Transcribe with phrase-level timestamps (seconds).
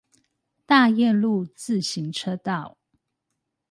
[0.65, 2.79] 大業路自行車道